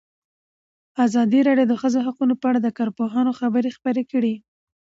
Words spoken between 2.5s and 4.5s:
د کارپوهانو خبرې خپرې کړي.